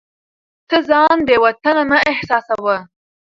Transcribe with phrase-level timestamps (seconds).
[0.69, 2.77] ته ځان بې وطنه مه احساسوه.